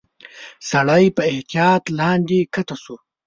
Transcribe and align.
سړی 0.69 1.05
په 1.15 1.21
احتياط 1.31 1.83
لاندي 1.99 2.41
کښته 2.53 2.75
شو. 2.83 2.95